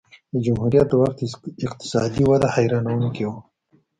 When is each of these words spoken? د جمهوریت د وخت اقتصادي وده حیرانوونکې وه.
د 0.33 0.35
جمهوریت 0.45 0.87
د 0.89 0.93
وخت 1.01 1.17
اقتصادي 1.65 2.23
وده 2.27 2.47
حیرانوونکې 2.55 3.23
وه. 3.29 3.37